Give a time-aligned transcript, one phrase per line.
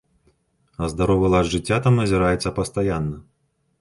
[0.85, 3.17] А здаровы лад жыцця там назіраецца пастаянна.